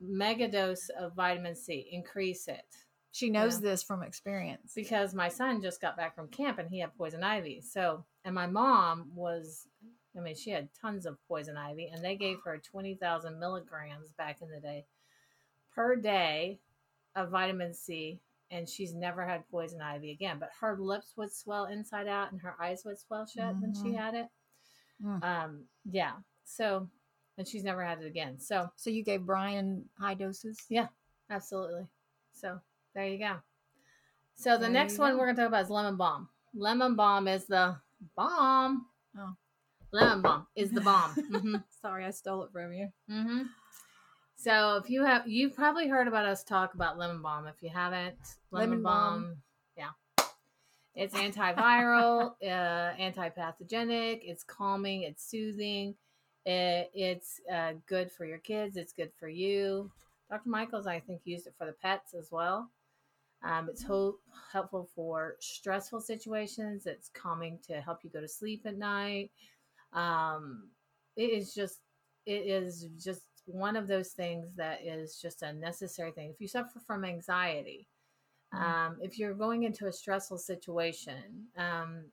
mega 0.00 0.48
dose 0.48 0.88
of 0.90 1.14
vitamin 1.14 1.56
C, 1.56 1.88
increase 1.90 2.46
it. 2.48 2.64
She 3.12 3.30
knows 3.30 3.54
Yeah. 3.54 3.70
this 3.70 3.82
from 3.82 4.02
experience. 4.02 4.74
because 4.74 5.14
my 5.14 5.28
son 5.28 5.62
just 5.62 5.80
got 5.80 5.96
back 5.96 6.14
from 6.14 6.28
camp 6.28 6.58
and 6.58 6.68
he 6.68 6.78
had 6.80 6.94
poison 6.96 7.24
ivy. 7.24 7.62
So, 7.62 8.04
and 8.24 8.34
my 8.34 8.46
mom 8.46 9.10
was, 9.14 9.66
I 10.16 10.20
mean, 10.20 10.34
she 10.34 10.50
had 10.50 10.68
tons 10.80 11.06
of 11.06 11.18
poison 11.28 11.56
ivy, 11.56 11.88
and 11.92 12.02
they 12.04 12.16
gave 12.16 12.38
her 12.44 12.58
20,000 12.58 13.38
milligrams 13.38 14.10
back 14.12 14.40
in 14.40 14.50
the 14.50 14.60
day 14.60 14.86
per 15.74 15.96
day 15.96 16.58
of 17.14 17.30
vitamin 17.30 17.74
C. 17.74 18.20
And 18.50 18.68
she's 18.68 18.94
never 18.94 19.26
had 19.26 19.48
poison 19.50 19.80
ivy 19.82 20.12
again. 20.12 20.38
But 20.38 20.50
her 20.60 20.78
lips 20.78 21.14
would 21.16 21.32
swell 21.32 21.64
inside 21.64 22.06
out 22.06 22.30
and 22.30 22.40
her 22.42 22.54
eyes 22.60 22.84
would 22.84 22.96
swell 22.98 23.26
shut 23.26 23.56
when 23.60 23.74
she 23.74 23.90
Mhm. 23.90 23.96
had 23.96 24.14
it. 24.14 24.28
Mm. 25.02 25.22
Um, 25.24 25.68
yeah. 25.84 26.12
So, 26.44 26.88
and 27.36 27.46
she's 27.48 27.64
never 27.64 27.84
had 27.84 28.00
it 28.00 28.06
again. 28.06 28.38
So, 28.38 28.70
So 28.76 28.88
you 28.88 29.02
gave 29.02 29.26
Brian 29.26 29.90
high 29.98 30.14
doses? 30.14 30.64
Yeah. 30.68 30.86
Absolutely. 31.28 31.88
So 32.30 32.60
there 32.94 33.08
you 33.08 33.18
go. 33.18 33.42
So 34.36 34.52
the 34.52 34.60
There 34.60 34.70
next 34.70 34.98
one 34.98 35.14
go. 35.14 35.18
we're 35.18 35.26
gonna 35.26 35.36
talk 35.38 35.48
about 35.48 35.64
is 35.64 35.70
lemon 35.70 35.96
balm. 35.96 36.30
Lemon 36.54 36.94
balm 36.94 37.26
is 37.26 37.46
the 37.46 37.80
bomb. 38.14 38.88
Oh. 39.18 39.36
Lemon 39.92 40.22
balm 40.22 40.46
is 40.56 40.70
the 40.70 40.80
bomb. 40.80 41.14
hmm 41.30 41.56
Sorry, 41.82 42.04
I 42.04 42.10
stole 42.10 42.42
it 42.44 42.52
from 42.52 42.72
you. 42.72 42.88
hmm 43.08 43.42
So 44.36 44.76
if 44.76 44.90
you 44.90 45.04
have, 45.04 45.26
you've 45.26 45.54
probably 45.54 45.88
heard 45.88 46.08
about 46.08 46.26
us 46.26 46.44
talk 46.44 46.74
about 46.74 46.98
lemon 46.98 47.22
balm. 47.22 47.46
If 47.46 47.62
you 47.62 47.70
haven't, 47.70 48.16
lemon, 48.50 48.70
Lemon 48.70 48.82
balm, 48.82 49.22
balm. 49.22 49.36
yeah, 49.76 50.26
it's 50.94 51.14
antiviral, 51.14 52.32
uh, 52.42 52.46
anti-pathogenic. 52.98 54.22
It's 54.24 54.44
calming. 54.44 55.02
It's 55.02 55.24
soothing. 55.24 55.94
It, 56.44 56.90
it's 56.94 57.40
uh, 57.52 57.74
good 57.86 58.10
for 58.10 58.24
your 58.24 58.38
kids. 58.38 58.76
It's 58.76 58.92
good 58.92 59.10
for 59.18 59.28
you. 59.28 59.90
Dr. 60.30 60.48
Michaels, 60.48 60.86
I 60.86 61.00
think, 61.00 61.20
used 61.24 61.46
it 61.46 61.54
for 61.56 61.66
the 61.66 61.72
pets 61.72 62.14
as 62.14 62.30
well. 62.32 62.70
Um, 63.42 63.68
it's 63.68 63.82
ho- 63.82 64.18
helpful 64.52 64.88
for 64.94 65.36
stressful 65.40 66.00
situations. 66.00 66.86
It's 66.86 67.10
calming 67.10 67.58
to 67.68 67.80
help 67.80 68.02
you 68.02 68.10
go 68.10 68.20
to 68.20 68.28
sleep 68.28 68.62
at 68.64 68.76
night. 68.76 69.30
Um, 69.96 70.70
it 71.16 71.30
is 71.30 71.54
just, 71.54 71.80
it 72.26 72.46
is 72.46 72.88
just 73.02 73.22
one 73.46 73.76
of 73.76 73.88
those 73.88 74.10
things 74.10 74.54
that 74.56 74.84
is 74.84 75.20
just 75.20 75.42
a 75.42 75.52
necessary 75.52 76.12
thing. 76.12 76.30
If 76.30 76.40
you 76.40 76.48
suffer 76.48 76.80
from 76.80 77.04
anxiety, 77.04 77.88
Mhm. 78.54 78.60
um, 78.62 78.98
if 79.00 79.18
you're 79.18 79.34
going 79.34 79.64
into 79.64 79.86
a 79.86 79.92
stressful 79.92 80.38
situation, 80.38 81.48
um, 81.56 82.04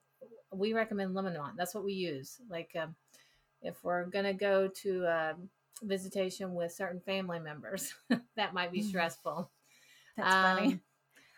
we 0.52 0.74
recommend 0.74 1.14
lemon 1.14 1.36
balm. 1.36 1.56
That's 1.58 1.76
what 1.76 1.84
we 1.86 1.94
use. 1.94 2.40
Like, 2.50 2.72
um, 2.76 2.96
if 3.62 3.84
we're 3.84 4.06
going 4.06 4.26
to 4.26 4.34
go 4.34 4.68
to 4.68 5.06
a 5.06 5.36
visitation 5.84 6.54
with 6.54 6.72
certain 6.72 7.02
family 7.02 7.40
members, 7.40 7.94
that 8.36 8.54
might 8.54 8.72
be 8.72 8.82
Mhm. 8.82 8.90
stressful. 8.90 9.52
That's 10.18 10.34
Um, 10.34 10.58
funny. 10.58 10.80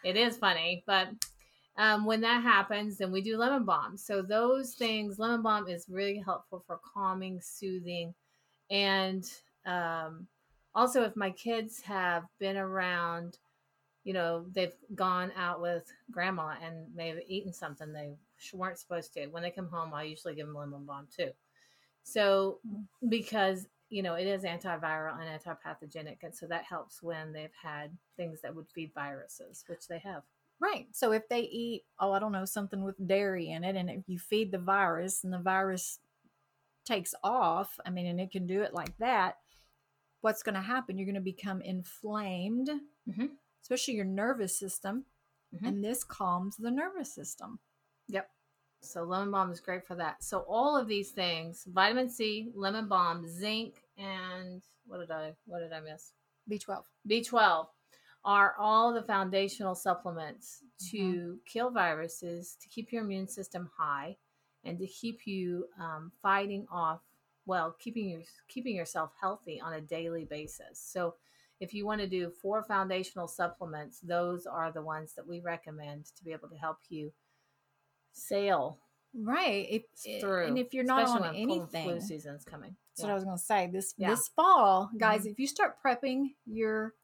It 0.03 0.17
is 0.17 0.37
funny, 0.37 0.83
but 0.85 1.09
um, 1.77 2.05
when 2.05 2.21
that 2.21 2.41
happens, 2.43 2.97
then 2.97 3.11
we 3.11 3.21
do 3.21 3.37
lemon 3.37 3.65
balm. 3.65 3.97
So 3.97 4.21
those 4.21 4.75
things, 4.75 5.19
lemon 5.19 5.41
balm 5.41 5.67
is 5.67 5.87
really 5.89 6.19
helpful 6.19 6.63
for 6.65 6.79
calming, 6.93 7.41
soothing, 7.41 8.13
and 8.69 9.25
um, 9.65 10.27
also 10.73 11.03
if 11.03 11.15
my 11.15 11.31
kids 11.31 11.81
have 11.81 12.23
been 12.39 12.57
around, 12.57 13.37
you 14.03 14.13
know, 14.13 14.45
they've 14.53 14.75
gone 14.93 15.31
out 15.35 15.61
with 15.61 15.91
grandma 16.11 16.53
and 16.63 16.85
they've 16.95 17.21
eaten 17.27 17.51
something 17.51 17.91
they 17.91 18.15
weren't 18.53 18.77
supposed 18.77 19.13
to. 19.13 19.27
When 19.27 19.43
they 19.43 19.51
come 19.51 19.69
home, 19.69 19.93
I 19.93 20.03
usually 20.03 20.35
give 20.35 20.47
them 20.47 20.55
lemon 20.55 20.85
balm 20.85 21.07
too. 21.15 21.31
So 22.03 22.59
because 23.09 23.67
you 23.89 24.03
know 24.03 24.15
it 24.15 24.27
is 24.27 24.43
antiviral 24.43 25.19
and 25.19 25.41
antipathogenic, 25.41 26.17
and 26.23 26.35
so 26.35 26.45
that 26.47 26.63
helps 26.63 27.01
when 27.01 27.33
they've 27.33 27.49
had 27.61 27.97
things 28.15 28.41
that 28.41 28.55
would 28.55 28.67
feed 28.69 28.91
viruses, 28.93 29.63
which 29.67 29.87
they 29.87 29.99
have. 29.99 30.23
Right. 30.59 30.87
So 30.93 31.11
if 31.11 31.27
they 31.29 31.41
eat, 31.41 31.83
oh, 31.99 32.11
I 32.13 32.19
don't 32.19 32.31
know, 32.31 32.45
something 32.45 32.83
with 32.83 33.07
dairy 33.07 33.49
in 33.49 33.63
it, 33.63 33.75
and 33.75 33.89
if 33.89 34.07
you 34.07 34.17
feed 34.17 34.51
the 34.51 34.57
virus 34.57 35.23
and 35.23 35.33
the 35.33 35.39
virus 35.39 35.99
takes 36.85 37.13
off, 37.23 37.77
I 37.85 37.89
mean, 37.89 38.05
and 38.05 38.21
it 38.21 38.31
can 38.31 38.47
do 38.47 38.61
it 38.61 38.73
like 38.73 38.95
that, 38.97 39.35
what's 40.21 40.43
going 40.43 40.55
to 40.55 40.61
happen? 40.61 40.97
You're 40.97 41.05
going 41.05 41.15
to 41.15 41.21
become 41.21 41.61
inflamed, 41.61 42.69
Mhm. 43.07 43.37
especially 43.61 43.95
your 43.95 44.05
nervous 44.05 44.57
system, 44.57 45.05
Mhm. 45.53 45.67
and 45.67 45.83
this 45.83 46.03
calms 46.03 46.55
the 46.57 46.71
nervous 46.71 47.13
system. 47.13 47.59
Yep. 48.07 48.31
So 48.81 49.03
lemon 49.03 49.31
balm 49.31 49.51
is 49.51 49.59
great 49.59 49.85
for 49.85 49.95
that. 49.95 50.23
So 50.23 50.41
all 50.41 50.77
of 50.77 50.87
these 50.87 51.11
things, 51.11 51.65
vitamin 51.65 52.09
C, 52.09 52.51
lemon 52.55 52.87
balm, 52.87 53.27
zinc, 53.27 53.83
and 53.97 54.63
what 54.85 54.99
did 54.99 55.11
I 55.11 55.35
what 55.45 55.59
did 55.59 55.73
I 55.73 55.79
miss? 55.79 56.13
B12. 56.47 56.85
B12 57.07 57.67
are 58.25 58.55
all 58.59 58.91
the 58.93 59.03
foundational 59.03 59.75
supplements 59.75 60.63
to 60.91 61.39
kill 61.45 61.69
viruses, 61.69 62.57
to 62.59 62.67
keep 62.67 62.91
your 62.91 63.03
immune 63.03 63.27
system 63.27 63.69
high, 63.77 64.17
and 64.63 64.77
to 64.79 64.87
keep 64.87 65.25
you 65.27 65.67
um, 65.79 66.11
fighting 66.21 66.65
off. 66.71 67.01
Well, 67.45 67.75
keeping 67.79 68.09
your 68.09 68.21
keeping 68.47 68.75
yourself 68.75 69.11
healthy 69.21 69.61
on 69.61 69.73
a 69.73 69.81
daily 69.81 70.25
basis. 70.25 70.79
So, 70.79 71.13
if 71.59 71.73
you 71.73 71.85
want 71.85 72.01
to 72.01 72.07
do 72.07 72.31
four 72.41 72.63
foundational 72.63 73.27
supplements, 73.27 73.99
those 73.99 74.47
are 74.47 74.71
the 74.71 74.81
ones 74.81 75.13
that 75.13 75.27
we 75.27 75.39
recommend 75.41 76.05
to 76.17 76.23
be 76.23 76.31
able 76.33 76.49
to 76.49 76.57
help 76.57 76.77
you 76.89 77.13
sail 78.13 78.79
Right. 79.17 79.65
If 79.69 79.83
through. 80.19 80.47
and 80.47 80.57
if 80.57 80.73
you're 80.73 80.83
not 80.83 81.03
especially 81.03 81.27
on 81.29 81.35
anything, 81.35 81.83
flu 81.89 82.01
season's 82.01 82.43
coming. 82.43 82.75
that's 82.97 83.03
what 83.03 83.11
I 83.11 83.15
was 83.15 83.23
going 83.23 83.37
to 83.37 83.43
say. 83.43 83.67
This 83.71 83.93
Yeah. 83.97 84.09
this 84.09 84.27
fall, 84.29 84.89
guys, 84.97 85.23
Mhm. 85.25 85.31
if 85.31 85.39
you 85.39 85.47
start 85.47 85.77
prepping 85.81 86.35
your 86.45 86.95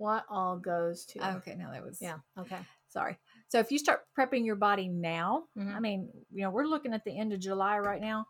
What 0.00 0.24
all 0.30 0.56
goes 0.56 1.04
to? 1.06 1.18
oh, 1.20 1.36
okay, 1.36 1.54
no, 1.54 1.70
that 1.70 1.84
was 1.84 2.00
Yeah. 2.00 2.16
Okay. 2.38 2.58
Sorry. 2.88 3.18
So 3.48 3.58
if 3.58 3.70
you 3.70 3.78
start 3.78 4.06
prepping 4.18 4.46
your 4.46 4.56
body 4.56 4.88
now, 4.88 5.44
Mhm. 5.54 5.74
I 5.74 5.78
mean, 5.78 6.10
you 6.30 6.40
know, 6.42 6.50
we're 6.50 6.64
looking 6.64 6.94
at 6.94 7.04
the 7.04 7.14
end 7.16 7.34
of 7.34 7.38
July 7.40 7.78
right 7.78 8.00
now. 8.00 8.26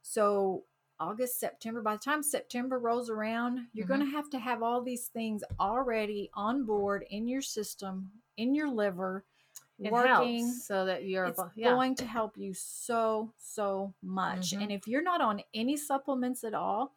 So 0.00 0.64
August, 0.98 1.38
September, 1.38 1.82
by 1.82 1.96
the 1.96 2.02
time 2.02 2.22
September 2.22 2.78
rolls 2.78 3.10
around, 3.10 3.68
you're 3.74 3.84
Mhm. 3.84 3.88
going 3.88 4.00
to 4.00 4.06
have 4.06 4.30
to 4.30 4.38
have 4.38 4.62
all 4.62 4.80
these 4.80 5.08
things 5.08 5.44
already 5.60 6.30
on 6.32 6.64
board 6.64 7.04
in 7.10 7.28
your 7.28 7.42
system, 7.42 8.22
in 8.38 8.54
your 8.54 8.70
liver, 8.70 9.26
It 9.78 9.92
working. 9.92 10.44
helps 10.46 10.66
so 10.66 10.86
that 10.86 11.04
you're 11.04 11.26
It's 11.26 11.40
yeah. 11.54 11.70
going 11.74 11.94
to 11.96 12.06
help 12.06 12.36
you 12.38 12.54
so, 12.54 13.32
so 13.36 13.92
much. 14.02 14.52
Mhm. 14.52 14.62
And 14.62 14.72
if 14.72 14.88
you're 14.88 15.02
not 15.02 15.20
on 15.20 15.42
any 15.52 15.76
supplements 15.76 16.44
at 16.44 16.54
all, 16.54 16.96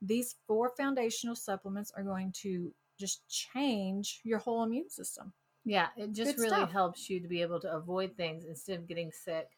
these 0.00 0.34
four 0.46 0.70
foundational 0.70 1.34
supplements 1.36 1.90
are 1.92 2.02
going 2.04 2.30
to 2.44 2.72
just 2.98 3.26
change 3.28 4.20
your 4.24 4.38
whole 4.38 4.62
immune 4.62 4.90
system. 4.90 5.32
Yeah, 5.64 5.88
it 5.96 6.12
just 6.12 6.36
Good 6.36 6.42
really 6.42 6.56
stuff. 6.56 6.72
helps 6.72 7.08
you 7.08 7.20
to 7.20 7.28
be 7.28 7.40
able 7.42 7.60
to 7.60 7.72
avoid 7.72 8.16
things 8.16 8.44
instead 8.44 8.78
of 8.78 8.86
getting 8.86 9.10
sick 9.12 9.48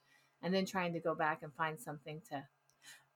and 0.43 0.55
then 0.55 0.65
trying 0.65 0.93
to 0.93 1.01
go 1.01 1.15
back 1.15 1.43
and 1.43 1.53
find 1.55 1.81
something 1.81 2.21
to 2.31 2.45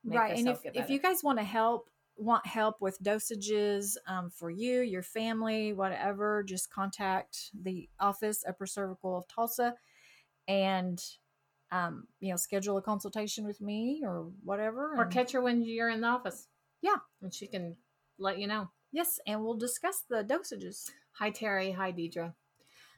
make 0.02 0.18
right 0.18 0.38
and 0.38 0.48
if, 0.48 0.58
if 0.64 0.88
you 0.88 0.98
guys 0.98 1.22
want 1.22 1.38
to 1.38 1.44
help 1.44 1.90
want 2.16 2.44
help 2.46 2.80
with 2.80 3.00
dosages 3.02 3.96
um, 4.06 4.30
for 4.30 4.50
you 4.50 4.80
your 4.80 5.02
family 5.02 5.74
whatever 5.74 6.42
just 6.42 6.72
contact 6.72 7.50
the 7.62 7.86
office 8.00 8.42
upper 8.48 8.66
cervical 8.66 9.18
of 9.18 9.28
tulsa 9.28 9.74
and 10.48 11.02
um, 11.70 12.06
you 12.18 12.30
know 12.30 12.36
schedule 12.36 12.76
a 12.78 12.82
consultation 12.82 13.46
with 13.46 13.60
me 13.60 14.02
or 14.04 14.28
whatever 14.42 14.94
or 14.96 15.02
and- 15.02 15.12
catch 15.12 15.32
her 15.32 15.40
when 15.40 15.62
you're 15.62 15.90
in 15.90 16.00
the 16.00 16.08
office. 16.08 16.48
Yeah. 16.82 16.96
And 17.22 17.32
she 17.32 17.46
can 17.46 17.76
let 18.18 18.38
you 18.38 18.46
know. 18.46 18.70
Yes 18.92 19.18
and 19.26 19.42
we'll 19.42 19.54
discuss 19.56 20.02
the 20.08 20.22
dosages 20.24 20.90
Hi 21.18 21.30
Terry, 21.30 21.72
hi 21.72 21.92
Deidre. 21.92 22.32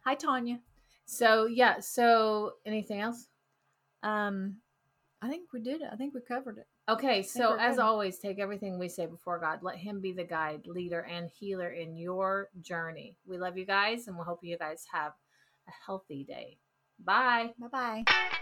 hi 0.05 0.15
tanya 0.15 0.61
So 1.05 1.47
yeah, 1.47 1.81
so 1.81 2.53
anything 2.67 3.01
else? 3.01 3.27
um 4.03 4.57
i 5.21 5.29
think 5.29 5.53
we 5.53 5.61
did 5.61 5.81
it 5.83 5.89
i 5.93 5.97
think 5.97 6.15
we 6.15 6.21
covered 6.21 6.59
it 6.59 6.67
Okay, 6.89 7.23
so 7.23 7.55
as 7.55 7.77
good. 7.77 7.83
always, 7.83 8.19
take 8.19 8.41
everything 8.41 8.77
we 8.77 8.89
say 8.89 9.07
before 9.07 9.39
God. 9.39 9.63
Let 9.63 9.77
Him 9.77 10.01
be 10.01 10.11
the 10.13 10.25
guide, 10.25 10.67
leader, 10.67 11.03
and 11.03 11.31
healer 11.31 11.71
in 11.71 11.97
your 11.97 12.49
journey. 12.61 13.17
We 13.25 13.39
love 13.39 13.57
you 13.57 13.65
guys, 13.65 14.09
and 14.09 14.19
we 14.19 14.25
hope 14.25 14.41
you 14.43 14.59
guys 14.59 14.85
have 14.93 15.13
a 15.69 15.73
healthy 15.87 16.25
day. 16.25 16.59
Bye. 16.99 17.55
bye 17.57 17.69
bye 18.05 18.33